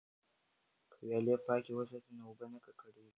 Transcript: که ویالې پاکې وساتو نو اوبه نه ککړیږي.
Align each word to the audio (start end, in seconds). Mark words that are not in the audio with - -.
که 0.91 0.95
ویالې 1.05 1.35
پاکې 1.45 1.71
وساتو 1.73 2.09
نو 2.17 2.21
اوبه 2.29 2.45
نه 2.53 2.59
ککړیږي. 2.65 3.09